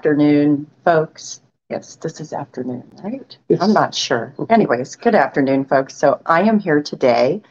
[0.00, 1.42] afternoon, folks.
[1.68, 3.36] Yes, this is afternoon, right?
[3.50, 3.60] Yes.
[3.60, 4.34] I'm not sure.
[4.48, 5.94] Anyways, good afternoon, folks.
[5.94, 7.42] So I am here today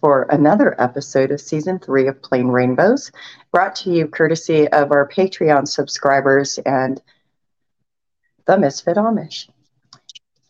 [0.00, 3.12] for another episode of season three of Plain Rainbows,
[3.52, 7.00] brought to you courtesy of our Patreon subscribers and
[8.46, 9.48] the Misfit Amish.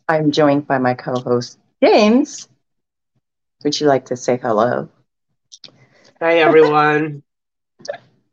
[0.08, 2.48] I'm joined by my co host, James.
[3.64, 4.88] Would you like to say hello?
[6.22, 7.22] Hi, everyone.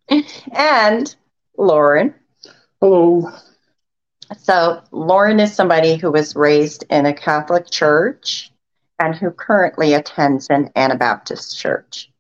[0.53, 1.14] And
[1.58, 2.16] Lauren.
[2.84, 3.32] Hello.
[4.40, 8.52] So, Lauren is somebody who was raised in a Catholic church
[8.98, 12.12] and who currently attends an Anabaptist church,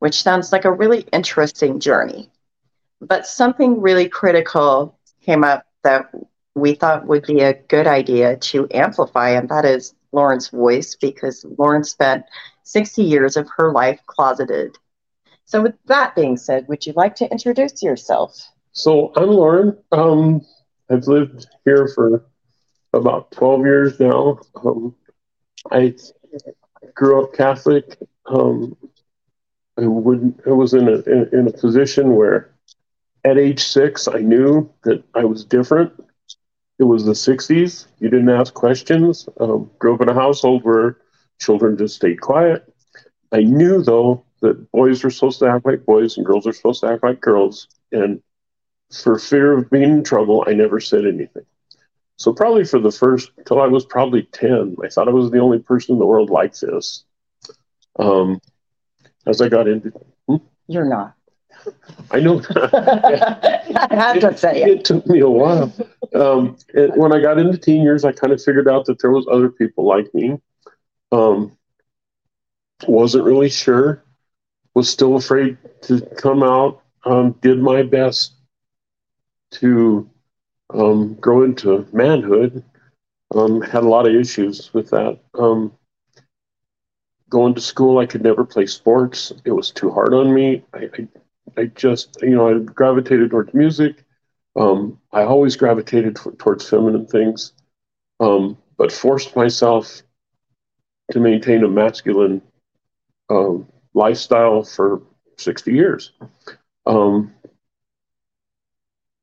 [0.00, 2.28] which sounds like a really interesting journey.
[3.00, 6.10] But something really critical came up that
[6.56, 11.46] we thought would be a good idea to amplify, and that is Lauren's voice, because
[11.56, 12.24] Lauren spent
[12.64, 14.76] 60 years of her life closeted.
[15.44, 18.50] So, with that being said, would you like to introduce yourself?
[18.80, 19.76] So I'm Lauren.
[19.92, 20.40] Um,
[20.90, 22.24] I've lived here for
[22.94, 24.40] about 12 years now.
[24.56, 24.94] Um,
[25.70, 25.94] I
[26.94, 27.98] grew up Catholic.
[28.24, 28.74] Um,
[29.78, 30.40] I wouldn't.
[30.46, 32.54] I was in a in, in a position where,
[33.22, 35.92] at age six, I knew that I was different.
[36.78, 37.86] It was the 60s.
[37.98, 39.28] You didn't ask questions.
[39.40, 40.96] Um, grew up in a household where
[41.38, 42.64] children just stayed quiet.
[43.30, 46.80] I knew though that boys were supposed to act like boys and girls are supposed
[46.80, 48.22] to act like girls, and
[48.92, 51.44] for fear of being in trouble, I never said anything.
[52.16, 55.38] So probably for the first till I was probably ten, I thought I was the
[55.38, 57.04] only person in the world like this.
[57.98, 58.40] Um,
[59.26, 59.92] as I got into,
[60.66, 61.14] You're not.
[62.10, 64.68] I know I had to say it.
[64.68, 65.72] it took me a while.
[66.14, 69.10] Um, it, when I got into teen years, I kind of figured out that there
[69.10, 70.38] was other people like me.
[71.12, 71.56] Um,
[72.86, 74.02] wasn't really sure.
[74.74, 76.82] Was still afraid to come out.
[77.04, 78.34] Um, did my best
[79.52, 80.08] to
[80.72, 82.64] um, grow into manhood.
[83.34, 85.20] Um, had a lot of issues with that.
[85.38, 85.72] Um,
[87.28, 89.32] going to school, I could never play sports.
[89.44, 90.64] It was too hard on me.
[90.74, 91.08] I, I,
[91.56, 94.04] I just, you know, I gravitated towards music.
[94.56, 97.52] Um, I always gravitated t- towards feminine things,
[98.18, 100.02] um, but forced myself
[101.12, 102.42] to maintain a masculine
[103.30, 105.02] um, lifestyle for
[105.38, 106.12] 60 years.
[106.86, 107.32] Um,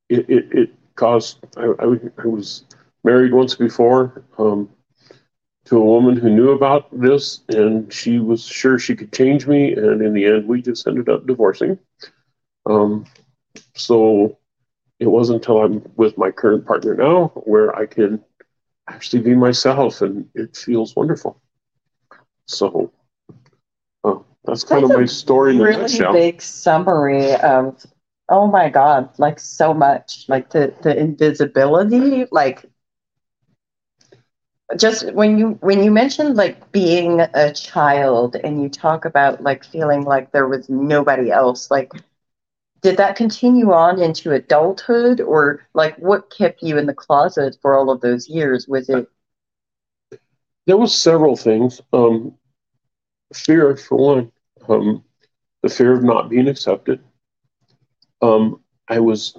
[0.09, 1.85] it, it, it caused, I
[2.25, 2.65] was
[3.03, 4.69] married once before um,
[5.65, 9.73] to a woman who knew about this, and she was sure she could change me.
[9.73, 11.77] And in the end, we just ended up divorcing.
[12.65, 13.05] Um,
[13.75, 14.37] so
[14.99, 18.23] it wasn't until I'm with my current partner now where I can
[18.89, 21.41] actually be myself, and it feels wonderful.
[22.45, 22.91] So
[24.03, 27.85] uh, that's kind That's of my story in a really big summary of
[28.29, 32.65] oh my god like so much like the the invisibility like
[34.77, 39.63] just when you when you mentioned like being a child and you talk about like
[39.63, 41.91] feeling like there was nobody else like
[42.81, 47.75] did that continue on into adulthood or like what kept you in the closet for
[47.77, 49.07] all of those years was it
[50.67, 51.81] There was several things.
[51.93, 52.35] Um,
[53.33, 54.31] fear, for one,
[54.69, 55.03] um,
[55.63, 57.01] the fear of not being accepted.
[58.21, 59.37] Um, I was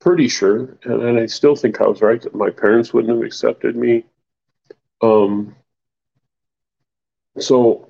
[0.00, 3.24] pretty sure, and, and I still think I was right, that my parents wouldn't have
[3.24, 4.04] accepted me.
[5.00, 5.54] Um,
[7.38, 7.88] so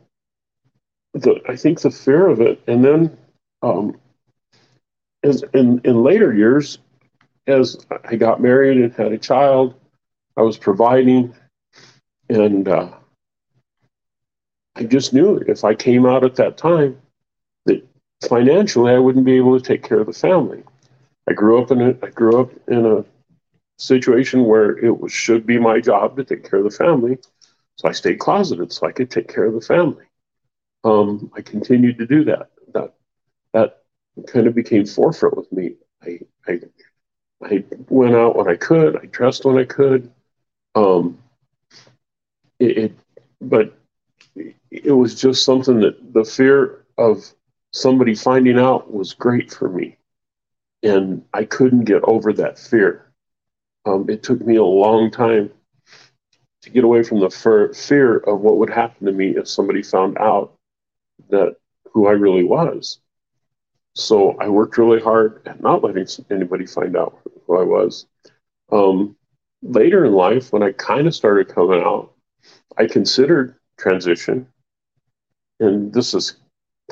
[1.14, 3.16] the, I think the fear of it, and then
[3.62, 4.00] um,
[5.22, 6.78] as in, in later years,
[7.46, 9.74] as I got married and had a child,
[10.36, 11.34] I was providing,
[12.28, 12.92] and uh,
[14.74, 17.01] I just knew if I came out at that time
[18.26, 20.62] financially I wouldn't be able to take care of the family.
[21.28, 23.04] I grew up in a I grew up in a
[23.78, 27.18] situation where it was should be my job to take care of the family,
[27.76, 30.04] so I stayed closeted so I could take care of the family.
[30.84, 32.50] Um, I continued to do that.
[32.74, 32.94] That
[33.52, 33.82] that
[34.26, 35.74] kind of became forefront with me.
[36.02, 36.60] I I
[37.42, 38.96] I went out when I could.
[38.96, 40.10] I dressed when I could.
[40.74, 41.18] Um,
[42.58, 42.92] it, it
[43.40, 43.76] but
[44.70, 47.32] it was just something that the fear of
[47.72, 49.96] somebody finding out was great for me.
[50.82, 53.12] And I couldn't get over that fear.
[53.86, 55.50] Um, it took me a long time
[56.62, 59.82] to get away from the fer- fear of what would happen to me if somebody
[59.82, 60.54] found out
[61.30, 61.56] that
[61.92, 62.98] who I really was.
[63.94, 68.06] So I worked really hard at not letting anybody find out who I was.
[68.70, 69.16] Um,
[69.62, 72.12] later in life, when I kind of started coming out,
[72.78, 74.46] I considered transition.
[75.60, 76.36] And this is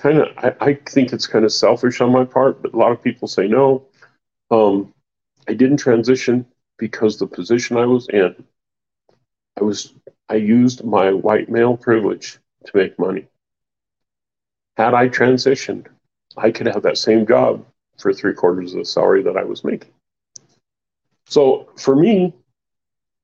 [0.00, 2.92] kind of, I, I think it's kind of selfish on my part, but a lot
[2.92, 3.86] of people say no.
[4.50, 4.92] Um,
[5.46, 6.46] I didn't transition
[6.78, 8.34] because the position I was in,
[9.58, 9.94] I was
[10.28, 13.26] I used my white male privilege to make money.
[14.76, 15.86] Had I transitioned,
[16.36, 17.66] I could have that same job
[17.98, 19.90] for three quarters of the salary that I was making.
[21.26, 22.32] So for me,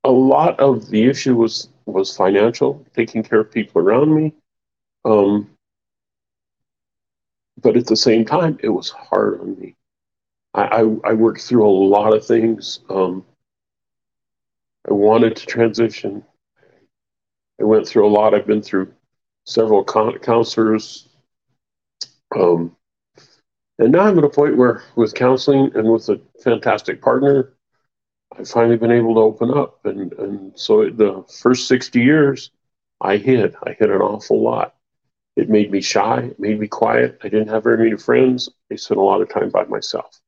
[0.05, 4.35] a lot of the issue was was financial, taking care of people around me.
[5.05, 5.49] Um,
[7.63, 9.77] but at the same time, it was hard on me.
[10.55, 10.81] I, I,
[11.11, 12.81] I worked through a lot of things.
[12.89, 13.25] Um,
[14.89, 16.25] I wanted to transition.
[17.61, 18.35] I went through a lot.
[18.35, 18.93] I've been through
[19.45, 21.09] several con- counselors.
[22.35, 22.77] Um,
[23.79, 27.53] and now I'm at a point where, with counseling and with a fantastic partner,
[28.39, 29.85] I've finally been able to open up.
[29.85, 32.51] And, and so the first 60 years,
[33.01, 33.57] I hid.
[33.65, 34.76] I hid an awful lot.
[35.37, 36.21] It made me shy.
[36.31, 37.19] It made me quiet.
[37.23, 38.49] I didn't have very many friends.
[38.73, 40.19] I spent a lot of time by myself.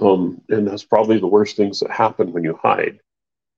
[0.00, 3.00] Um, and that's probably the worst things that happen when you hide.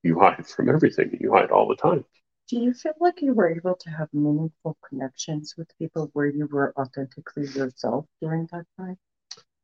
[0.03, 1.17] You hide from everything.
[1.21, 2.05] You hide all the time.
[2.49, 6.47] Do you feel like you were able to have meaningful connections with people where you
[6.47, 8.99] were authentically yourself during that time?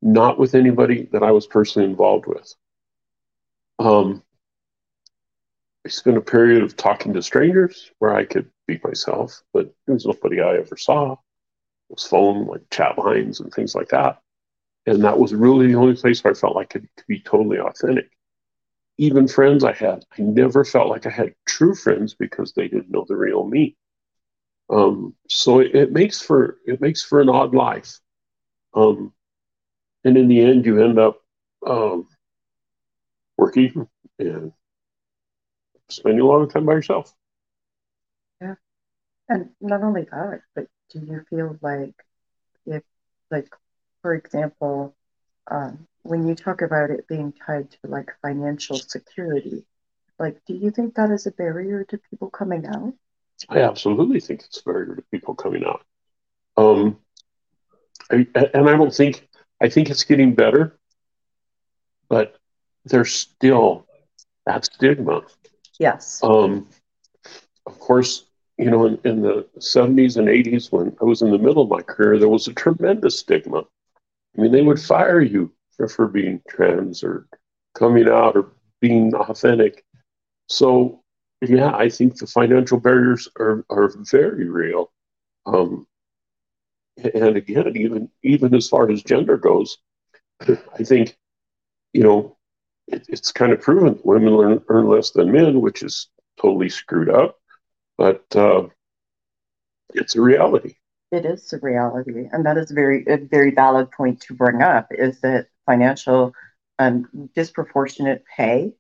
[0.01, 2.55] Not with anybody that I was personally involved with.
[3.79, 4.23] Um,
[5.85, 9.95] I spent a period of talking to strangers where I could be myself, but there
[9.95, 11.13] was nobody I ever saw.
[11.13, 11.19] It
[11.91, 14.21] was phone, like chat lines and things like that.
[14.87, 17.21] And that was really the only place where I felt like I could, could be
[17.21, 18.11] totally authentic.
[18.99, 22.91] Even friends I had, I never felt like I had true friends because they didn't
[22.91, 23.77] know the real me.
[24.71, 27.99] Um, so it, it, makes for it makes for an odd life.
[28.75, 29.13] Um,
[30.05, 31.21] and in the end, you end up
[31.67, 32.07] um,
[33.37, 33.89] working
[34.19, 34.53] and
[35.89, 37.15] spending a lot of time by yourself.
[39.29, 41.95] And not only that, but do you feel like
[42.67, 42.83] if,
[43.31, 43.55] like,
[44.03, 44.97] for example,
[45.51, 49.65] um, when you talk about it being tied to like financial security,
[50.19, 52.95] like, do you think that is a barrier to people coming out?
[53.49, 55.83] I absolutely think it's a barrier to people coming out.
[56.57, 56.99] Um,
[58.11, 59.29] I, and I don't think,
[59.61, 60.79] I think it's getting better,
[62.09, 62.37] but
[62.85, 63.87] there's still
[64.47, 65.23] that stigma.
[65.79, 66.21] Yes.
[66.23, 66.69] Um,
[67.67, 68.25] of course,
[68.59, 71.71] you know, in, in, the 70s and 80s, when I was in the middle of
[71.71, 73.61] my career, there was a tremendous stigma.
[74.37, 77.29] I mean, they would fire you for, for being trans or
[77.75, 78.51] coming out or
[78.81, 79.85] being authentic.
[80.49, 81.05] So,
[81.41, 84.91] yeah, I think the financial barriers are, are very real.
[85.47, 85.87] Um,
[87.15, 89.79] and again, even even as far as gender goes,
[90.41, 91.17] I think,
[91.93, 92.37] you know,
[92.89, 96.09] it, it's kind of proven that women earn, earn less than men, which is
[96.41, 97.39] totally screwed up.
[97.99, 98.69] But uh,
[99.95, 100.77] it's a reality.
[101.11, 104.89] It is a reality, and that is very a very valid point to bring up.
[104.91, 106.33] Is that financial
[106.79, 108.73] um, disproportionate pay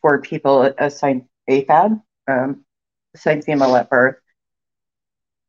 [0.00, 2.64] for people assigned AFAB, um,
[3.14, 4.16] assigned female at birth,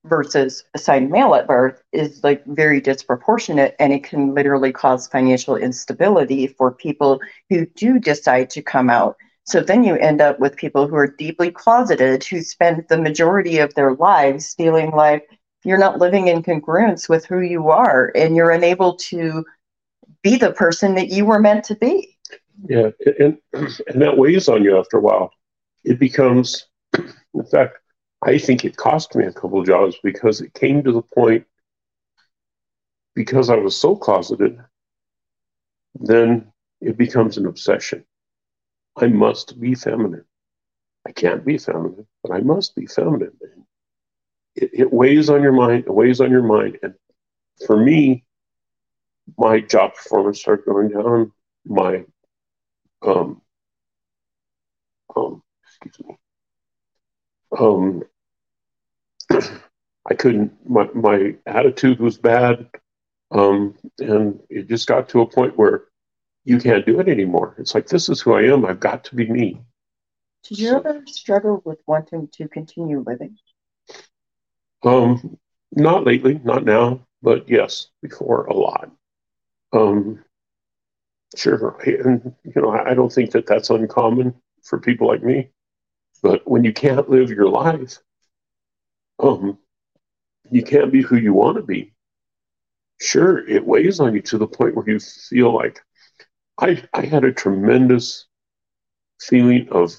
[0.06, 5.56] versus assigned male at birth is like very disproportionate and it can literally cause financial
[5.56, 10.56] instability for people who do decide to come out so then you end up with
[10.56, 15.30] people who are deeply closeted who spend the majority of their lives feeling like
[15.64, 19.46] you're not living in congruence with who you are and you're unable to
[20.22, 22.18] be the person that you were meant to be
[22.68, 25.32] yeah and and that weighs on you after a while
[25.84, 26.68] it becomes
[27.34, 27.78] in fact
[28.26, 31.46] I think it cost me a couple jobs because it came to the point
[33.14, 34.60] because I was so closeted,
[36.00, 38.04] then it becomes an obsession.
[38.98, 40.26] I must be feminine.
[41.06, 43.34] I can't be feminine, but I must be feminine.
[44.56, 46.80] It, it weighs on your mind, it weighs on your mind.
[46.82, 46.96] And
[47.66, 48.24] for me,
[49.38, 51.32] my job performance started going down.
[51.66, 52.06] My,
[53.02, 53.42] um,
[55.16, 56.18] um, excuse me,
[57.58, 58.04] um,
[60.08, 60.54] I couldn't.
[60.70, 62.70] My my attitude was bad,
[63.32, 65.86] um, and it just got to a point where
[66.46, 67.56] you can't do it anymore.
[67.58, 68.66] It's like this is who I am.
[68.66, 69.62] I've got to be me.
[70.48, 73.38] Did you so, ever struggle with wanting to continue living?
[74.84, 75.38] Um,
[75.72, 78.92] not lately, not now, but yes, before a lot.
[79.74, 80.24] Um,
[81.36, 85.50] sure, and you know, I don't think that that's uncommon for people like me.
[86.22, 87.98] But when you can't live your life,
[89.20, 89.58] um,
[90.52, 91.94] you can't be who you want to be.
[93.02, 95.82] Sure, it weighs on you to the point where you feel like
[96.58, 98.26] I, I had a tremendous
[99.20, 99.94] feeling of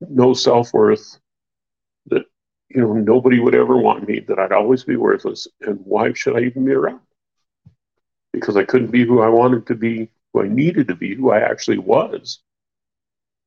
[0.00, 1.18] no self worth,
[2.06, 2.24] that,
[2.68, 5.46] you know, nobody would ever want me, that I'd always be worthless.
[5.60, 7.00] And why should I even be around?
[8.32, 11.30] Because I couldn't be who I wanted to be who I needed to be, who
[11.30, 12.40] I actually was.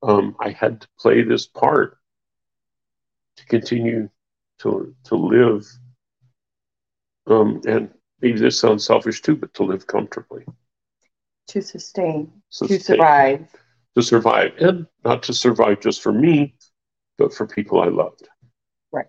[0.01, 1.97] Um, I had to play this part
[3.35, 4.09] to continue
[4.59, 5.67] to to live.
[7.27, 7.89] Um, and
[8.21, 10.45] maybe this sounds selfish too, but to live comfortably,
[11.47, 13.47] To sustain, to survive.
[13.95, 16.55] to survive, and not to survive just for me,
[17.17, 18.27] but for people I loved.
[18.91, 19.07] Right.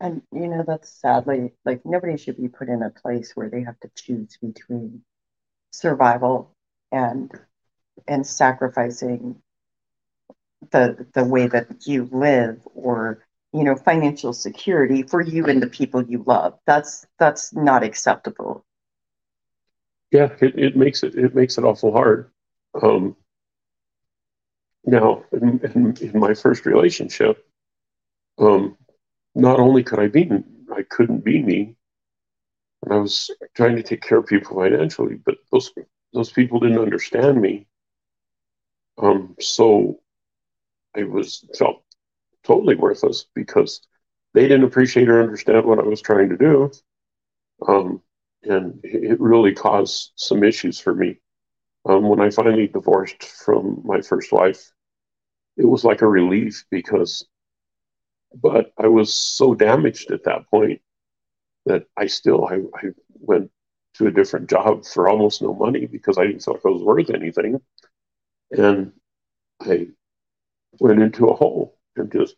[0.00, 3.62] And you know, that's sadly like nobody should be put in a place where they
[3.62, 5.02] have to choose between
[5.72, 6.54] survival
[6.92, 7.30] and
[8.08, 9.36] and sacrificing
[10.70, 15.66] the the way that you live or you know financial security for you and the
[15.68, 16.58] people you love.
[16.66, 18.64] That's that's not acceptable.
[20.14, 22.30] Yeah, it, it makes it it makes it awful hard.
[22.82, 23.16] Um,
[24.86, 27.44] now, in, in, in my first relationship,
[28.38, 28.76] um,
[29.34, 30.30] not only could I be,
[30.74, 31.76] I couldn't be me,
[32.82, 35.72] and I was trying to take care of people financially, but those
[36.12, 37.66] those people didn't understand me.
[38.98, 40.00] Um, so
[40.96, 41.84] I was felt
[42.44, 43.82] totally worthless because
[44.34, 46.72] they didn't appreciate or understand what I was trying to do,
[47.68, 48.02] um,
[48.44, 51.18] and it really caused some issues for me.
[51.86, 54.72] Um, when I finally divorced from my first wife,
[55.56, 57.26] it was like a relief because
[58.34, 60.80] but I was so damaged at that point
[61.66, 63.50] that I still I, I went
[63.94, 66.82] to a different job for almost no money because I didn't feel like I was
[66.82, 67.60] worth anything,
[68.50, 68.92] and
[69.60, 69.88] I
[70.80, 72.36] went into a hole and just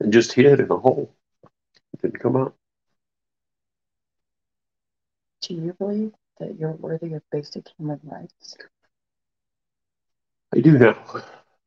[0.00, 1.14] and just hid in a hole.
[2.02, 2.54] Didn't come out.
[5.42, 8.56] Do you believe that you're worthy of basic human rights?
[10.54, 10.96] I do now.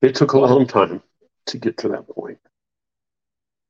[0.01, 1.01] It took a long time
[1.47, 2.39] to get to that point.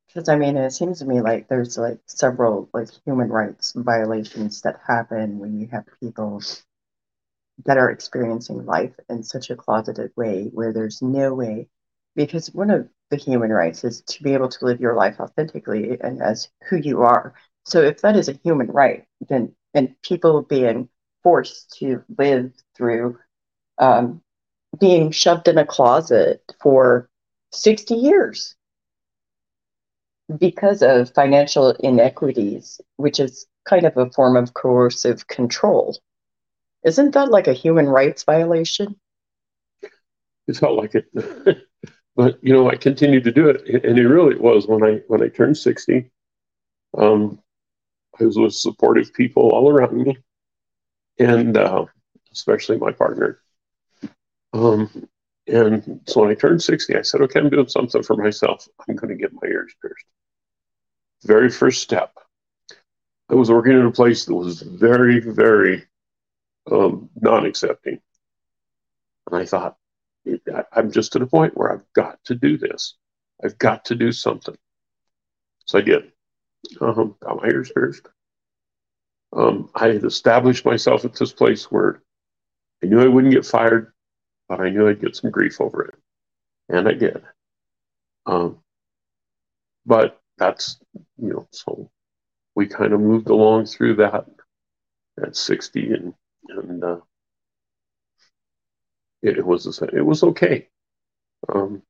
[0.07, 4.61] Because I mean, it seems to me like there's like several like human rights violations
[4.61, 6.41] that happen when you have people
[7.65, 11.67] that are experiencing life in such a closeted way where there's no way
[12.15, 15.97] because one of the human rights is to be able to live your life authentically
[16.01, 17.33] and as who you are.
[17.65, 20.89] So if that is a human right, then and people being
[21.23, 23.17] forced to live through
[23.77, 24.21] um,
[24.79, 27.09] being shoved in a closet for
[27.51, 28.55] 60 years
[30.39, 35.97] because of financial inequities, which is kind of a form of coercive control.
[36.83, 38.95] Isn't that like a human rights violation?
[40.47, 41.05] It felt like it,
[42.15, 45.23] but you know, I continued to do it, and it really was when I when
[45.23, 46.11] I turned sixty.
[46.97, 47.39] Um,
[48.19, 50.17] I was with supportive people all around me,
[51.19, 51.85] and uh,
[52.31, 53.39] especially my partner.
[54.53, 55.07] Um,
[55.47, 58.67] and so when I turned 60, I said, okay, I'm doing something for myself.
[58.87, 60.05] I'm going to get my ears pierced.
[61.23, 62.17] Very first step.
[63.29, 65.85] I was working in a place that was very, very
[66.71, 67.99] um, non accepting.
[69.29, 69.77] And I thought,
[70.71, 72.95] I'm just at a point where I've got to do this.
[73.43, 74.55] I've got to do something.
[75.65, 76.12] So I did.
[76.81, 78.07] Um, got my ears pierced.
[79.35, 82.01] Um, I had established myself at this place where
[82.83, 83.93] I knew I wouldn't get fired
[84.47, 85.95] but I knew I'd get some grief over it,
[86.69, 87.23] and I did.
[88.25, 88.59] Um,
[89.85, 90.79] but that's
[91.17, 91.89] you know, so
[92.55, 94.25] we kind of moved along through that
[95.23, 96.13] at 60, and
[96.49, 96.97] and uh,
[99.21, 100.67] it, it, was it was okay.
[101.53, 101.81] Um,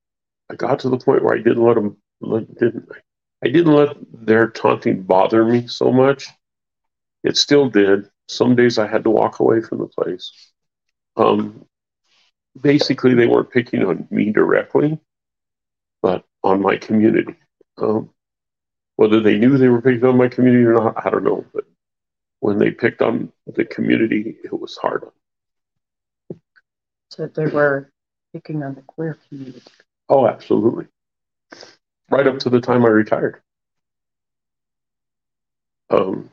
[0.50, 1.98] I got to the point where I didn't let them
[2.60, 3.00] didn't I
[3.50, 6.28] didn't let their taunting bother me so much.
[7.24, 8.10] It still did.
[8.28, 10.32] Some days I had to walk away from the place.
[11.18, 11.66] Um,
[12.60, 15.00] basically they weren't picking on me directly,
[16.02, 17.36] but on my community.
[17.78, 18.10] Um,
[18.96, 21.46] whether they knew they were picking on my community or not, I don't know.
[21.54, 21.66] But
[22.40, 25.06] when they picked on the community, it was hard.
[27.10, 27.92] So they were
[28.34, 29.62] picking on the queer community.
[30.10, 30.88] Oh, absolutely.
[32.14, 33.42] Right up to the time I retired.
[35.90, 36.30] Um,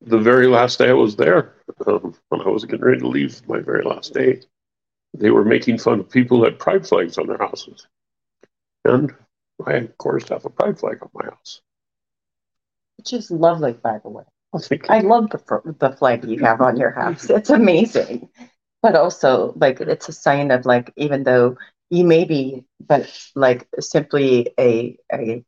[0.00, 1.54] the very last day I was there,
[1.86, 4.40] um, when I was getting ready to leave, my very last day,
[5.14, 7.86] they were making fun of people who had pride flags on their houses.
[8.84, 9.14] And
[9.64, 11.60] I, of course, have a pride flag on my house.
[12.96, 14.24] Which is lovely, by the way.
[14.88, 17.30] I love the, the flag you have on your house.
[17.30, 18.28] It's amazing.
[18.82, 21.56] But also, like, it's a sign of, like, even though
[21.90, 25.44] you may be, but like, simply a, a,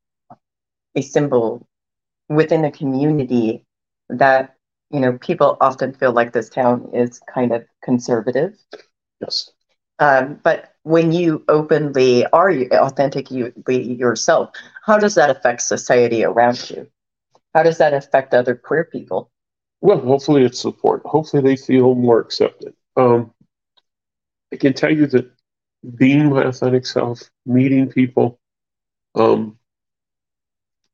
[0.95, 1.66] a symbol
[2.28, 3.64] within a community
[4.09, 4.54] that,
[4.90, 8.57] you know, people often feel like this town is kind of conservative.
[9.21, 9.50] Yes.
[9.99, 14.50] Um, but when you openly are authentically yourself,
[14.85, 16.88] how does that affect society around you?
[17.54, 19.30] How does that affect other queer people?
[19.80, 21.02] well, hopefully it's support.
[21.04, 22.75] Hopefully they feel more accepted.
[22.97, 23.33] Um,
[24.52, 25.30] I can tell you that
[25.97, 28.38] being my authentic self, meeting people,
[29.14, 29.59] um,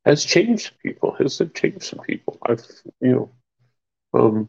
[0.05, 1.13] has changed people.
[1.19, 2.39] Has changed some people.
[2.43, 2.65] I've,
[3.01, 4.49] you know, um,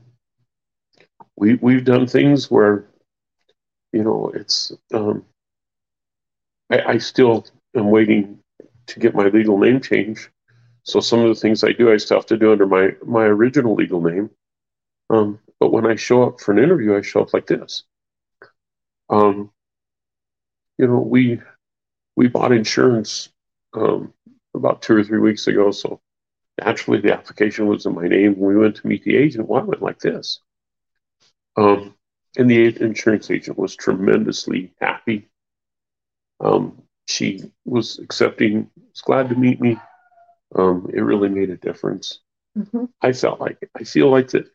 [1.38, 2.86] we we've done things where,
[3.94, 4.72] you know, it's.
[4.94, 5.26] Um,
[6.72, 8.40] I, I still am waiting
[8.88, 10.30] to get my legal name changed.
[10.84, 13.24] So some of the things I do, I still have to do under my my
[13.24, 14.30] original legal name.
[15.10, 17.84] Um, but when I show up for an interview, I show up like this.
[19.10, 19.52] Um,
[20.78, 21.42] you know, we
[22.16, 23.30] we bought insurance
[23.74, 24.14] um,
[24.54, 26.02] about two or three weeks ago, so
[26.64, 28.36] naturally the application was in my name.
[28.38, 30.40] When we went to meet the agent, well, I went like this.
[31.58, 31.96] Um,
[32.38, 35.30] and the insurance agent was tremendously happy.
[36.40, 39.78] Um, she was accepting, was glad to meet me.
[40.54, 42.20] Um, it really made a difference.
[42.58, 42.86] Mm-hmm.
[43.02, 44.50] I felt like I feel like that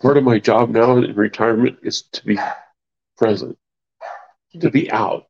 [0.00, 2.38] part of my job now in retirement is to be
[3.16, 3.58] present,
[4.58, 5.26] to be out.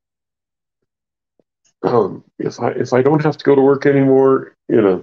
[1.82, 5.02] Um, if I if I don't have to go to work anymore in a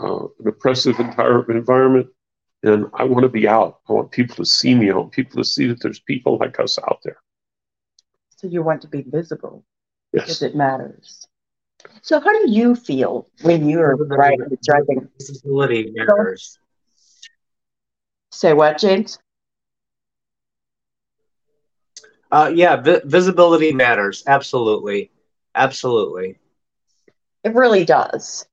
[0.00, 2.08] uh, an oppressive environment,
[2.62, 3.80] then I want to be out.
[3.88, 4.90] I want people to see me.
[4.90, 7.18] I want people to see that there's people like us out there.
[8.36, 9.64] So you want to be visible
[10.12, 10.24] yes.
[10.24, 11.26] because it matters.
[12.02, 15.08] So how do you feel when you're driving?
[15.18, 16.58] Visibility matters.
[18.30, 19.18] Say what, James?
[22.30, 24.22] Uh, yeah, vi- visibility matters.
[24.26, 25.10] Absolutely,
[25.54, 26.38] absolutely.
[27.44, 28.46] It really does.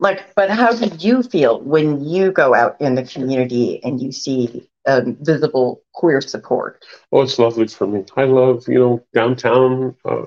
[0.00, 4.12] Like, but how do you feel when you go out in the community and you
[4.12, 6.84] see um, visible queer support?
[7.12, 8.04] Oh, it's lovely for me.
[8.16, 9.94] I love, you know, downtown.
[10.04, 10.26] Uh,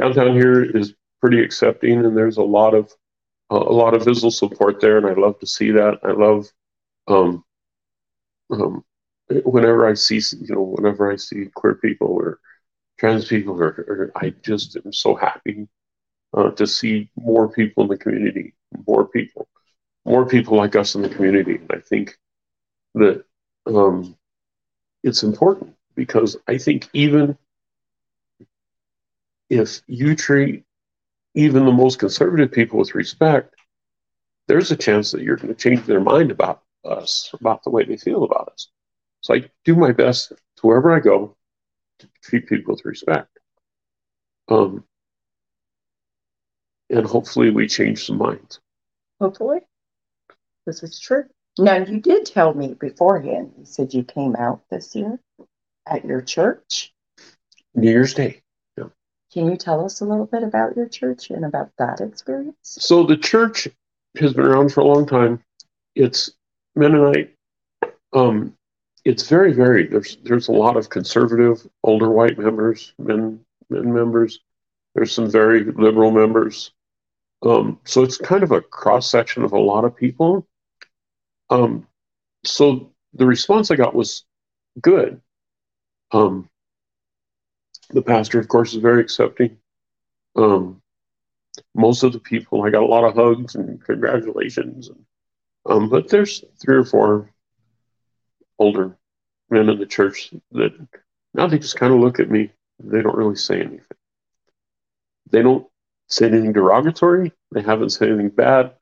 [0.00, 2.92] downtown here is pretty accepting, and there's a lot of
[3.50, 5.98] uh, a lot of visible support there, and I love to see that.
[6.02, 6.46] I love
[7.08, 7.44] um,
[8.50, 8.84] um,
[9.44, 12.40] whenever I see, you know, whenever I see queer people or
[12.98, 15.68] trans people, or, or I just am so happy
[16.36, 18.54] uh, to see more people in the community,
[18.86, 19.48] more people,
[20.04, 21.56] more people like us in the community.
[21.56, 22.18] And I think
[22.94, 23.24] that
[23.66, 24.16] um,
[25.02, 27.36] it's important because I think even
[29.48, 30.64] if you treat
[31.34, 33.54] even the most conservative people with respect,
[34.46, 37.84] there's a chance that you're going to change their mind about us, about the way
[37.84, 38.68] they feel about us.
[39.20, 41.36] So I do my best to wherever I go
[41.98, 43.38] to treat people with respect.
[44.48, 44.84] Um,
[46.88, 48.60] and hopefully we change some minds.
[49.20, 49.60] Hopefully.
[50.66, 51.24] This is true.
[51.58, 55.18] Now, you did tell me beforehand, you said you came out this year
[55.86, 56.92] at your church.
[57.74, 58.42] New Year's Day.
[58.76, 58.84] Yeah.
[59.32, 62.56] Can you tell us a little bit about your church and about that experience?
[62.62, 63.68] So, the church
[64.18, 65.42] has been around for a long time.
[65.94, 66.32] It's
[66.74, 67.34] Mennonite.
[68.12, 68.56] Um,
[69.04, 69.90] it's very varied.
[69.90, 74.40] There's there's a lot of conservative older white members, men men members.
[74.94, 76.72] There's some very liberal members.
[77.42, 80.46] Um, so it's kind of a cross section of a lot of people.
[81.48, 81.86] Um,
[82.44, 84.24] so the response I got was
[84.80, 85.20] good.
[86.12, 86.48] Um,
[87.90, 89.56] the pastor, of course, is very accepting.
[90.36, 90.82] Um,
[91.74, 94.90] most of the people, I got a lot of hugs and congratulations.
[95.66, 97.30] Um, but there's three or four
[98.60, 98.96] older
[99.48, 100.72] men in the church that
[101.34, 102.52] now they just kind of look at me.
[102.78, 103.80] They don't really say anything.
[105.30, 105.66] They don't
[106.08, 107.32] say anything derogatory.
[107.52, 108.74] They haven't said anything bad.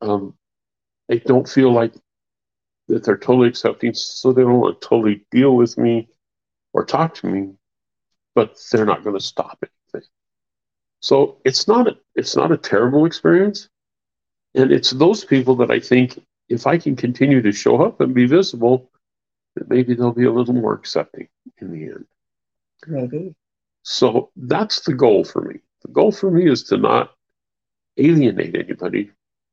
[0.00, 0.34] Um,
[1.08, 1.94] they don't feel like
[2.88, 6.08] that they're totally accepting, so they don't want to totally deal with me
[6.72, 7.54] or talk to me,
[8.34, 10.08] but they're not going to stop anything.
[11.00, 13.68] So it's not a, it's not a terrible experience,
[14.54, 18.14] and it's those people that I think if I can continue to show up and
[18.14, 18.90] be visible,
[19.56, 21.28] that maybe they'll be a little more accepting
[21.60, 22.06] in the end.
[22.86, 23.34] Maybe.
[23.82, 25.60] So that's the goal for me.
[25.82, 27.14] The goal for me is to not
[27.96, 29.10] alienate anybody,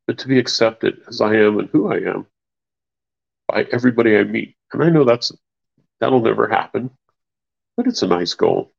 [0.08, 2.26] but to be accepted as I am and who I am
[3.48, 4.56] by everybody I meet.
[4.74, 5.32] And I know that's
[6.00, 6.90] that'll never happen,
[7.78, 8.72] but it's a nice goal.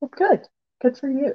[0.00, 0.46] Well, good.
[0.80, 1.34] Good for you.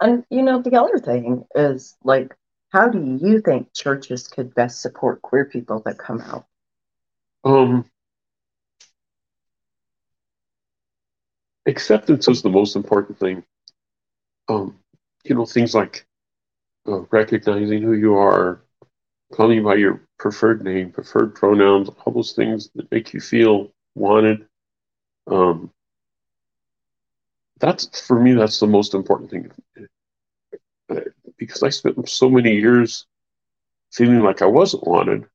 [0.00, 2.36] And you know, the other thing is like,
[2.72, 6.46] how do you think churches could best support queer people that come out?
[7.44, 7.84] Um,
[11.66, 13.44] acceptance is the most important thing
[14.48, 14.78] um,
[15.24, 16.06] you know, things like
[16.86, 18.62] uh, recognizing who you are,
[19.32, 23.72] calling you by your preferred name, preferred pronouns, all those things that make you feel
[23.94, 24.46] wanted.
[25.26, 25.70] Um,
[27.58, 28.34] that's for me.
[28.34, 29.50] That's the most important thing,
[31.46, 33.06] because I spent so many years
[33.92, 35.26] feeling like I wasn't wanted.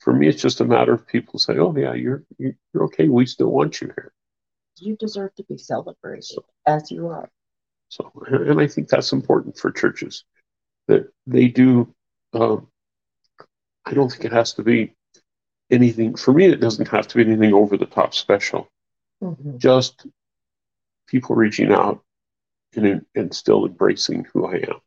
[0.00, 3.08] for me, it's just a matter of people say, "Oh yeah, you're you're okay.
[3.08, 4.12] We still want you here."
[4.78, 7.30] You deserve to be celebrated so, as you are.
[7.88, 10.24] So, and I think that's important for churches
[10.88, 11.94] that they do.
[12.32, 12.68] Um,
[13.84, 14.94] I don't think it has to be
[15.70, 16.16] anything.
[16.16, 18.68] For me, it doesn't have to be anything over the top special.
[19.22, 19.58] Mm-hmm.
[19.58, 20.06] Just
[21.06, 22.02] people reaching out
[22.74, 24.80] and, and still embracing who I am.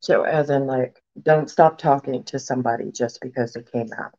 [0.00, 4.12] So, as in, like, don't stop talking to somebody just because it came out.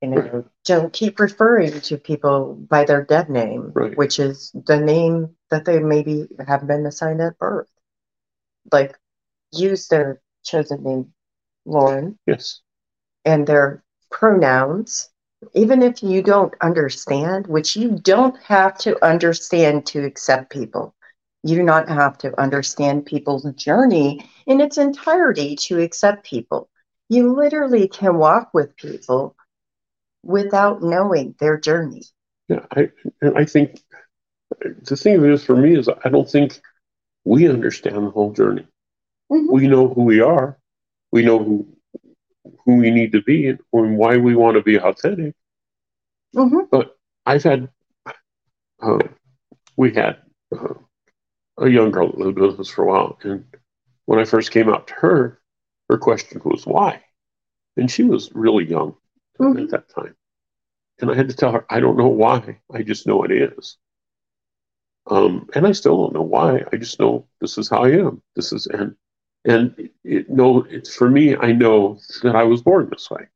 [0.00, 3.96] You know, don't keep referring to people by their dead name, right.
[3.96, 7.68] which is the name that they maybe have been assigned at birth.
[8.72, 8.98] Like,
[9.52, 11.12] use their chosen name,
[11.64, 12.18] Lauren.
[12.26, 12.62] Yes.
[13.24, 15.10] And their pronouns,
[15.54, 20.96] even if you don't understand, which you don't have to understand to accept people.
[21.42, 26.68] You do not have to understand people's journey in its entirety to accept people.
[27.08, 29.36] You literally can walk with people
[30.22, 32.04] without knowing their journey.
[32.48, 32.90] Yeah, I
[33.36, 33.80] I think
[34.60, 36.60] the thing is for me is I don't think
[37.24, 38.66] we understand the whole journey.
[39.30, 39.52] Mm-hmm.
[39.52, 40.58] We know who we are.
[41.10, 41.66] We know who
[42.64, 45.34] who we need to be and, and why we want to be authentic.
[46.34, 46.64] Mm-hmm.
[46.70, 47.68] But I've had,
[48.80, 48.98] uh,
[49.76, 50.18] we had
[50.54, 50.74] uh,
[51.58, 53.44] a young girl that lived with us for a while, and
[54.06, 55.40] when I first came out to her,
[55.88, 57.02] her question was why,
[57.76, 58.96] and she was really young
[59.40, 59.58] mm-hmm.
[59.58, 60.14] at that time,
[61.00, 63.76] and I had to tell her I don't know why, I just know it is.
[65.06, 66.62] Um, and I still don't know why.
[66.72, 68.22] I just know this is how I am.
[68.36, 68.94] This is and
[69.44, 71.36] and it, no, it's for me.
[71.36, 73.26] I know that I was born this way.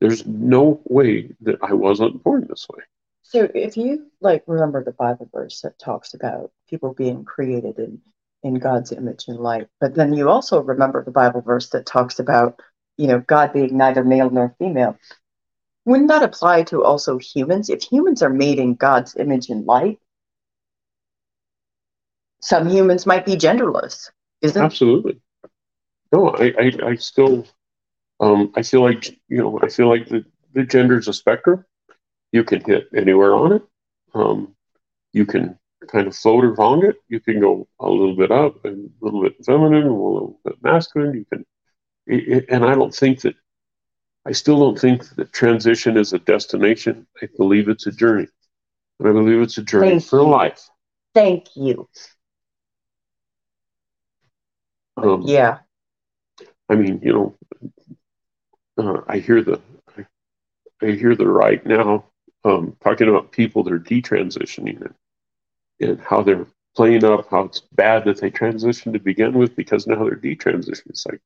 [0.00, 2.82] There's no way that I wasn't born this way.
[3.28, 8.00] So if you like remember the Bible verse that talks about people being created in
[8.42, 12.20] in God's image and light, but then you also remember the Bible verse that talks
[12.20, 12.58] about
[12.96, 14.96] you know God being neither male nor female.
[15.84, 17.68] Wouldn't that apply to also humans?
[17.68, 19.98] If humans are made in God's image and light,
[22.40, 24.10] some humans might be genderless.
[24.40, 24.60] Is it?
[24.60, 25.20] Absolutely.
[26.12, 27.46] No, I, I, I still,
[28.20, 31.64] um, I feel like, you know, I feel like the, the gender is a spectrum.
[32.32, 33.62] You can hit anywhere on it.
[34.14, 34.54] Um,
[35.12, 35.58] you can
[35.90, 36.96] kind of float along it.
[37.08, 40.62] You can go a little bit up and a little bit feminine, a little bit
[40.62, 41.14] masculine.
[41.14, 41.46] You can,
[42.06, 43.34] it, and I don't think that,
[44.26, 47.06] I still don't think that transition is a destination.
[47.22, 48.26] I believe it's a journey.
[48.98, 50.28] And I believe it's a journey Thank for you.
[50.28, 50.68] life.
[51.14, 51.88] Thank you.
[54.96, 55.58] Um, yeah.
[56.68, 57.36] I mean, you know,
[58.76, 59.60] uh, I hear the
[59.96, 60.04] I,
[60.82, 62.04] I, hear the right now
[62.48, 64.94] um, talking about people that are detransitioning and,
[65.80, 69.86] and how they're playing up how it's bad that they transitioned to begin with because
[69.86, 70.90] now they're detransitioning.
[70.90, 71.20] It's like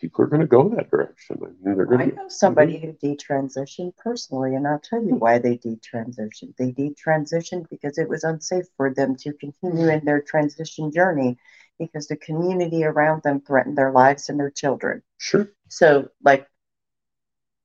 [0.00, 1.38] people are going to go that direction.
[1.42, 3.06] I, mean, they're I know somebody mm-hmm.
[3.06, 6.56] who detransitioned personally, and I'll tell you why they detransitioned.
[6.56, 11.38] They detransitioned because it was unsafe for them to continue in their transition journey
[11.78, 15.02] because the community around them threatened their lives and their children.
[15.18, 15.50] Sure.
[15.68, 16.46] So, like,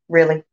[0.09, 0.43] really?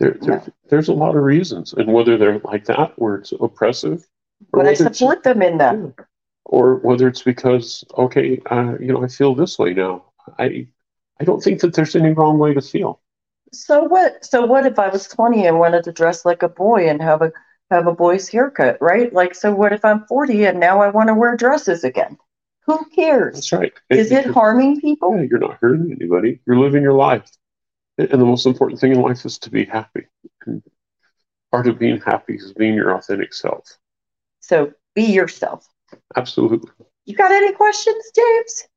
[0.00, 0.42] There, there.
[0.70, 4.08] There's a lot of reasons, and whether they're like that, where it's oppressive.
[4.50, 5.76] But I support them in that.
[5.76, 6.04] Yeah.
[6.46, 10.06] Or whether it's because, okay, uh, you know, I feel this way now.
[10.38, 10.66] I,
[11.20, 13.00] I don't think that there's any wrong way to feel.
[13.52, 14.24] So what?
[14.24, 17.20] So what if I was 20 and wanted to dress like a boy and have
[17.20, 17.30] a
[17.70, 19.12] have a boy's haircut, right?
[19.12, 22.16] Like, so what if I'm 40 and now I want to wear dresses again?
[22.66, 23.34] Who cares?
[23.34, 23.72] That's right.
[23.90, 25.14] Is it, it harming people?
[25.16, 26.40] Yeah, you're not hurting anybody.
[26.46, 27.30] You're living your life.
[28.08, 30.06] And the most important thing in life is to be happy.
[30.46, 30.62] And
[31.50, 33.78] part of being happy is being your authentic self.
[34.40, 35.66] So be yourself.
[36.16, 36.70] Absolutely.
[37.04, 38.68] You got any questions, James?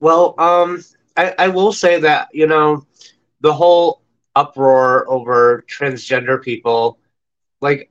[0.00, 0.82] Well, um,
[1.16, 2.86] I, I will say that, you know,
[3.40, 4.02] the whole
[4.34, 6.98] uproar over transgender people,
[7.60, 7.90] like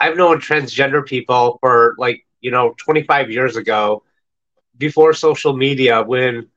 [0.00, 4.02] I've known transgender people for like you know 25 years ago,
[4.78, 6.48] before social media, when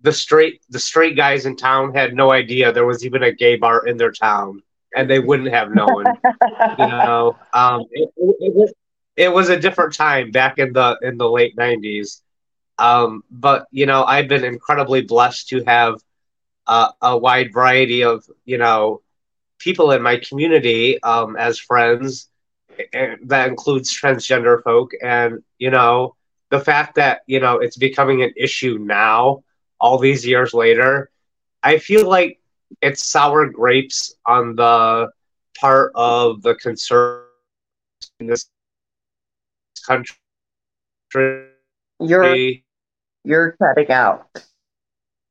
[0.00, 3.56] the straight the straight guys in town had no idea there was even a gay
[3.56, 4.62] bar in their town,
[4.94, 6.04] and they wouldn't have known.
[6.78, 8.72] you know, um, it, it, was,
[9.16, 12.20] it was a different time back in the in the late 90s.
[12.78, 16.00] Um, but you know, I've been incredibly blessed to have
[16.66, 19.02] uh, a wide variety of you know
[19.58, 22.28] people in my community um, as friends
[23.24, 26.14] that includes transgender folk and you know
[26.50, 29.42] the fact that you know it's becoming an issue now
[29.80, 31.10] all these years later
[31.62, 32.40] i feel like
[32.82, 35.08] it's sour grapes on the
[35.58, 38.48] part of the conservatives in this
[39.86, 40.16] country
[42.00, 42.36] you're
[43.24, 44.28] You're cutting out.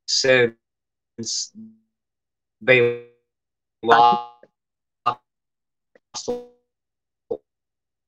[0.06, 1.52] Since
[2.60, 3.06] they
[3.82, 4.32] lost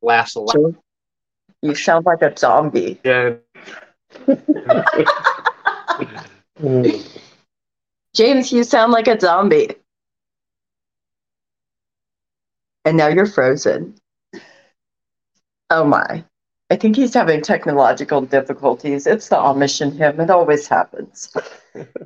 [0.02, 0.76] last election.
[1.62, 3.00] You sound like a zombie.
[3.04, 3.34] Yeah.
[8.14, 9.70] James, you sound like a zombie.
[12.84, 13.96] And now you're frozen.
[15.70, 16.24] Oh my.
[16.70, 19.06] I think he's having technological difficulties.
[19.06, 20.20] It's the Amish in him.
[20.20, 21.34] It always happens.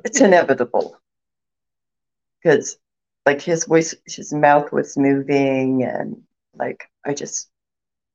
[0.03, 0.97] it's inevitable.
[2.41, 2.77] Because
[3.25, 6.23] like his voice his mouth was moving and
[6.55, 7.49] like I just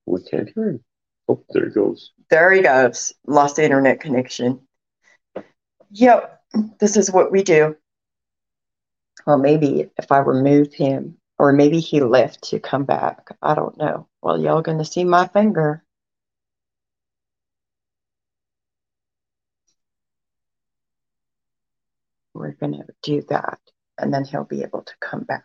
[0.06, 0.84] We can't hear him.
[1.28, 2.12] Oh, there he goes.
[2.30, 3.12] there he goes.
[3.26, 4.60] Lost the internet connection.
[5.90, 6.42] Yep,
[6.80, 7.76] this is what we do.
[9.26, 13.28] Well, maybe if I remove him, or maybe he left to come back.
[13.42, 14.08] I don't know.
[14.22, 15.84] Well, y'all gonna see my finger.
[22.34, 23.60] We're gonna do that,
[23.98, 25.44] and then he'll be able to come back.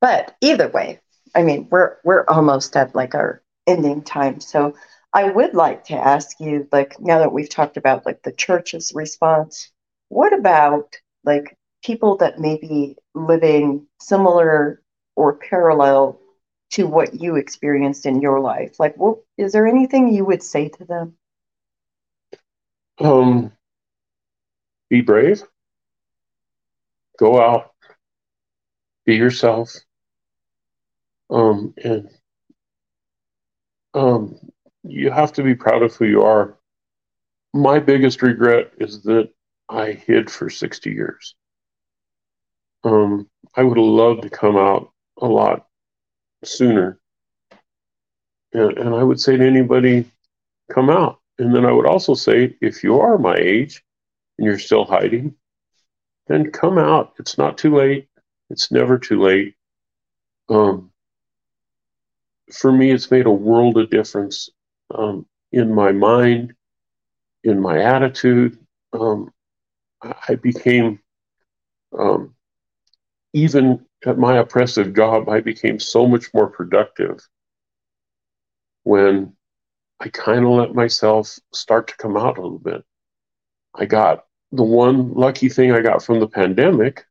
[0.00, 1.00] But either way,
[1.34, 4.40] I mean, we're we're almost at like our ending time.
[4.40, 4.74] So
[5.12, 8.92] I would like to ask you, like, now that we've talked about like the church's
[8.94, 9.70] response,
[10.08, 14.82] what about like people that may be living similar
[15.14, 16.20] or parallel
[16.70, 18.78] to what you experienced in your life?
[18.78, 21.14] Like, what is there anything you would say to them?
[22.98, 23.52] Um,
[24.90, 25.42] be brave.
[27.18, 27.72] Go out.
[29.04, 29.74] Be yourself.
[31.30, 32.08] Um, and
[33.96, 34.38] um,
[34.84, 36.56] you have to be proud of who you are.
[37.54, 39.30] My biggest regret is that
[39.68, 41.34] I hid for 60 years.
[42.84, 45.66] Um, I would have loved to come out a lot
[46.44, 47.00] sooner.
[48.52, 50.04] And, and I would say to anybody,
[50.70, 51.20] come out.
[51.38, 53.82] And then I would also say, if you are my age
[54.38, 55.34] and you're still hiding,
[56.26, 57.14] then come out.
[57.18, 58.08] It's not too late.
[58.50, 59.54] It's never too late.
[60.48, 60.92] Um,
[62.52, 64.50] for me, it's made a world of difference
[64.94, 66.54] um, in my mind,
[67.44, 68.58] in my attitude.
[68.92, 69.32] Um,
[70.02, 71.00] I became,
[71.98, 72.34] um,
[73.32, 77.20] even at my oppressive job, I became so much more productive
[78.84, 79.34] when
[80.00, 82.84] I kind of let myself start to come out a little bit.
[83.74, 87.04] I got the one lucky thing I got from the pandemic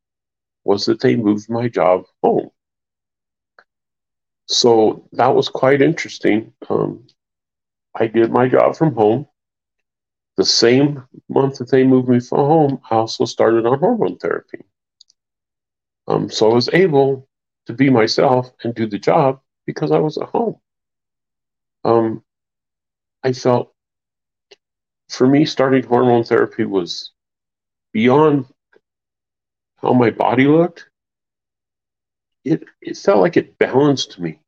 [0.64, 2.50] was that they moved my job home.
[4.48, 6.54] So that was quite interesting.
[6.70, 7.08] Um,
[7.96, 9.28] I did my job from home.
[10.38, 14.64] The same month that they moved me from home, I also started on hormone therapy.
[16.08, 17.28] Um, so I was able
[17.68, 20.58] to be myself and do the job because I was at home.
[21.84, 22.24] Um,
[23.24, 23.76] I felt
[25.10, 27.12] for me, starting hormone therapy was
[27.94, 28.46] beyond
[29.78, 30.90] how my body looked.
[32.46, 34.40] It, it felt like it balanced me.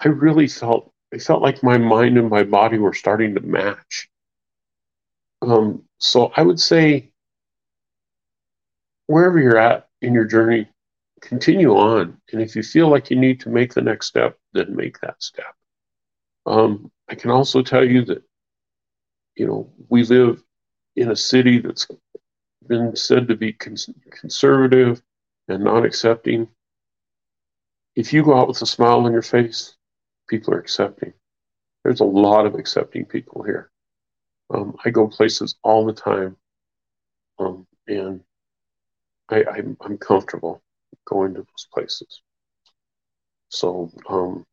[0.00, 4.08] I really felt I felt like my mind and my body were starting to match.
[5.42, 7.10] Um, so I would say,
[9.06, 10.68] wherever you're at in your journey,
[11.20, 12.20] continue on.
[12.32, 15.22] And if you feel like you need to make the next step, then make that
[15.22, 15.54] step.
[16.44, 18.22] Um, I can also tell you that,
[19.36, 20.42] you know, we live
[20.96, 21.86] in a city that's
[22.66, 25.02] been said to be cons- conservative
[25.48, 26.48] and non accepting.
[27.96, 29.74] If you go out with a smile on your face,
[30.28, 31.14] people are accepting.
[31.82, 33.70] There's a lot of accepting people here.
[34.50, 36.36] Um, I go places all the time,
[37.38, 38.20] um, and
[39.28, 40.62] I, I'm, I'm comfortable
[41.04, 42.22] going to those places.
[43.48, 44.44] So um,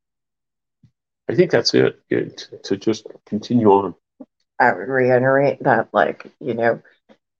[1.29, 2.47] I think that's it, it.
[2.63, 3.95] To just continue on.
[4.59, 6.81] I would reiterate that, like, you know,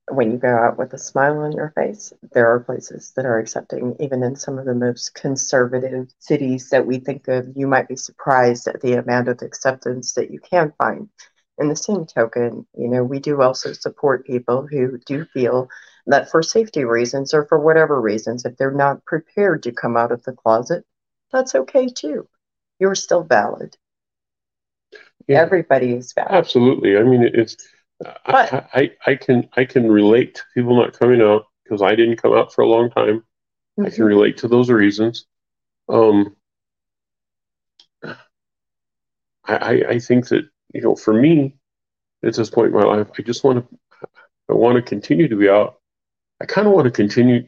[0.08, 3.38] when you go out with a smile on your face, there are places that are
[3.38, 7.48] accepting, even in some of the most conservative cities that we think of.
[7.56, 11.08] You might be surprised at the amount of acceptance that you can find.
[11.56, 15.68] In the same token, you know, we do also support people who do feel
[16.06, 20.12] that for safety reasons or for whatever reasons, if they're not prepared to come out
[20.12, 20.84] of the closet,
[21.32, 22.28] that's okay too.
[22.78, 23.76] You're still valid.
[25.28, 25.40] Yeah.
[25.40, 26.32] Everybody is valid.
[26.32, 26.96] Absolutely.
[26.98, 27.56] I mean, it's
[28.00, 31.94] But- I, I I can I can relate to people not coming out because I
[31.94, 33.24] didn't come out for a long time.
[33.82, 35.26] I can relate to those reasons.
[35.88, 36.36] Um,
[38.04, 38.14] I,
[39.46, 41.56] I I think that you know for me
[42.24, 43.78] at this point in my life, I just want to
[44.48, 45.80] I want to continue to be out.
[46.40, 47.46] I kind of want to continue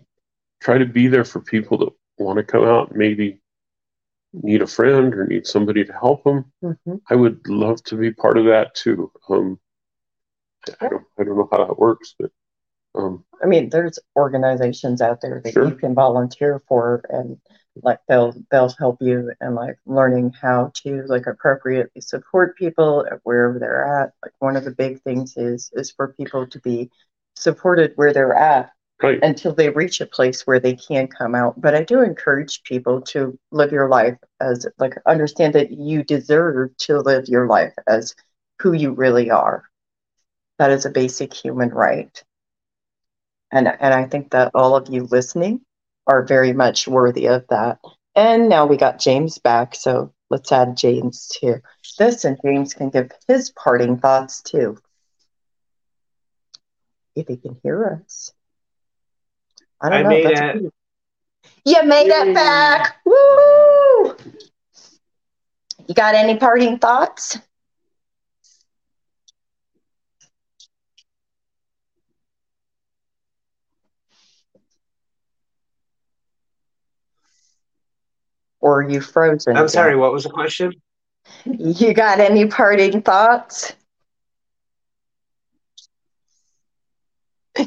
[0.60, 3.40] try to be there for people that want to come out, maybe
[4.32, 6.50] need a friend or need somebody to help them.
[6.62, 7.00] Mhm.
[7.10, 9.10] I would love to be part of that too.
[9.28, 9.58] Um,
[10.80, 12.30] I don't, I don't know how that works, but
[12.94, 15.68] um, I mean, there's organizations out there that Sure.
[15.68, 17.38] you can volunteer for and
[17.82, 23.58] like they'll they'll help you in like learning how to like appropriately support people wherever
[23.58, 24.12] they're at.
[24.22, 26.90] Like one of the big things is is for people to be
[27.34, 28.70] supported where they're at
[29.02, 31.60] right, until they reach a place where they can come out.
[31.60, 36.74] But I do encourage people to live your life as like understand that you deserve
[36.78, 38.14] to live your life as
[38.60, 39.64] who you really are.
[40.58, 42.22] That is a basic human right.
[43.52, 45.60] And and I think that all of you listening
[46.06, 47.78] are very much worthy of that.
[48.14, 51.60] And now we got James back, so let's add James to
[51.98, 54.78] this, and James can give his parting thoughts too.
[57.14, 58.32] If he can hear us.
[59.80, 60.08] I don't I know.
[60.08, 60.72] made that's it.
[61.64, 62.30] You made Yay.
[62.30, 62.96] it back.
[63.04, 64.16] Woo!
[65.86, 67.38] You got any parting thoughts?
[78.66, 79.56] Or are you frozen?
[79.56, 79.94] I'm sorry.
[79.94, 80.72] What was the question?
[81.44, 83.72] You got any parting thoughts?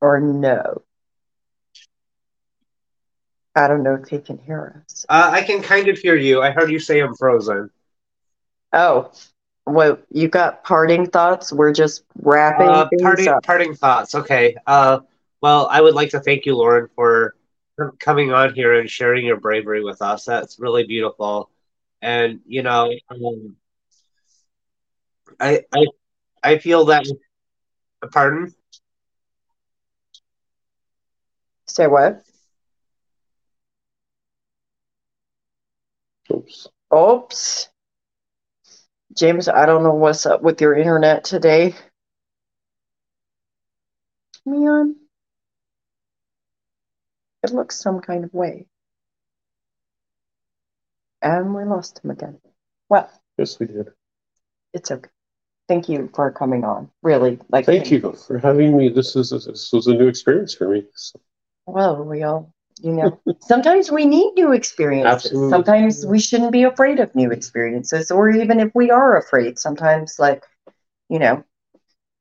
[0.00, 0.82] or no?
[3.54, 5.06] I don't know if he can hear us.
[5.08, 6.42] Uh, I can kind of hear you.
[6.42, 7.70] I heard you say I'm frozen.
[8.72, 9.12] Oh,
[9.66, 11.52] well, you got parting thoughts?
[11.52, 13.44] We're just wrapping Uh, parting up.
[13.44, 14.16] parting thoughts.
[14.16, 14.56] Okay.
[14.66, 14.98] Uh,
[15.44, 17.34] well, I would like to thank you, Lauren, for
[18.00, 20.24] coming on here and sharing your bravery with us.
[20.24, 21.50] That's really beautiful.
[22.02, 23.56] And you know, um,
[25.40, 25.86] I I
[26.42, 27.04] I feel that.
[28.12, 28.54] Pardon.
[31.66, 32.24] Say what?
[36.32, 36.68] oops.
[36.94, 37.68] Oops.
[39.16, 41.74] James, I don't know what's up with your internet today.
[44.46, 44.96] Man,
[47.44, 48.66] it looks some kind of way.
[51.22, 52.38] And we lost him again.
[52.88, 53.88] Well, Yes, we did.
[54.72, 55.10] it's okay.
[55.68, 56.90] Thank you for coming on.
[57.02, 58.90] Really, like Thank you for having me.
[58.90, 60.84] This is this was a new experience for me.
[60.94, 61.18] So,
[61.66, 62.52] Well, we all,
[62.82, 65.24] you know, sometimes we need new experiences.
[65.26, 65.50] Absolutely.
[65.50, 70.18] Sometimes we shouldn't be afraid of new experiences, or even if we are afraid, sometimes,
[70.18, 70.44] like,
[71.08, 71.42] you know,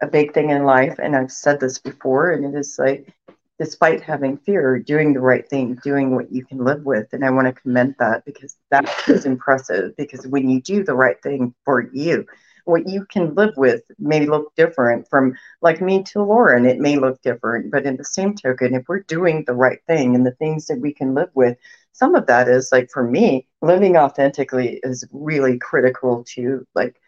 [0.02, 3.14] a big thing in life, and I've said this before, and it is like,
[3.64, 7.08] despite having fear, doing the right thing, doing what you can live with.
[7.14, 9.96] And I want to commend that because that is impressive.
[9.96, 12.26] Because when you do the right thing for you,
[12.66, 16.98] what you can live with may look different from like me to Lauren, it may
[16.98, 20.32] look different, but in the same token, if we're doing the right thing and the
[20.32, 21.58] things that we can live with,
[21.94, 27.00] some of that is like for me, living authentically is really critical to like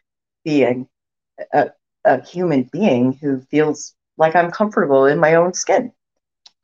[0.45, 0.87] being
[1.53, 1.71] a,
[2.05, 5.91] a human being who feels like I'm comfortable in my own skin.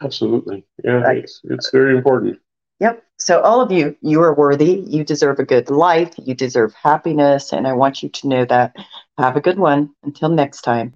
[0.01, 1.23] Absolutely, yeah, Right.
[1.23, 2.39] it's it's very important.
[2.79, 3.03] Yep.
[3.19, 4.83] So, all of you, you are worthy.
[4.87, 6.13] You deserve a good life.
[6.17, 7.53] You deserve happiness.
[7.53, 8.75] And I want you to know that.
[9.17, 9.91] Have a good one.
[10.03, 10.95] Until next time.